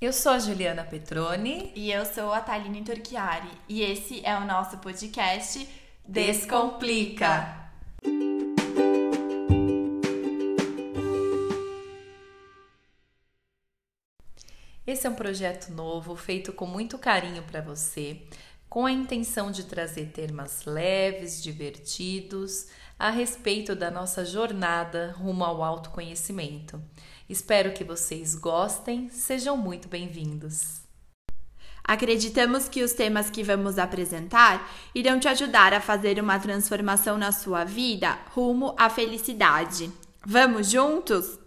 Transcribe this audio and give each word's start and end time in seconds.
Eu 0.00 0.14
sou 0.14 0.32
a 0.32 0.38
Juliana 0.38 0.82
Petroni. 0.82 1.72
E 1.76 1.92
eu 1.92 2.06
sou 2.06 2.32
a 2.32 2.40
Thaline 2.40 2.82
Turchiari. 2.82 3.50
E 3.68 3.82
esse 3.82 4.24
é 4.24 4.34
o 4.34 4.46
nosso 4.46 4.78
podcast 4.78 5.68
Descomplica. 6.08 7.70
Esse 14.86 15.06
é 15.06 15.10
um 15.10 15.14
projeto 15.14 15.70
novo 15.70 16.16
feito 16.16 16.50
com 16.50 16.64
muito 16.64 16.98
carinho 16.98 17.42
para 17.42 17.60
você, 17.60 18.22
com 18.70 18.86
a 18.86 18.92
intenção 18.92 19.50
de 19.50 19.64
trazer 19.64 20.12
temas 20.12 20.64
leves, 20.64 21.42
divertidos 21.42 22.68
a 22.96 23.10
respeito 23.10 23.74
da 23.74 23.90
nossa 23.90 24.24
jornada 24.24 25.12
rumo 25.18 25.44
ao 25.44 25.64
autoconhecimento. 25.64 26.80
Espero 27.28 27.72
que 27.72 27.82
vocês 27.82 28.36
gostem, 28.36 29.08
sejam 29.10 29.56
muito 29.56 29.88
bem-vindos. 29.88 30.82
Acreditamos 31.82 32.68
que 32.68 32.84
os 32.84 32.92
temas 32.92 33.28
que 33.28 33.42
vamos 33.42 33.76
apresentar 33.76 34.70
irão 34.94 35.18
te 35.18 35.26
ajudar 35.26 35.74
a 35.74 35.80
fazer 35.80 36.20
uma 36.20 36.38
transformação 36.38 37.18
na 37.18 37.32
sua 37.32 37.64
vida 37.64 38.16
rumo 38.32 38.76
à 38.78 38.88
felicidade. 38.88 39.90
Vamos 40.24 40.70
juntos? 40.70 41.39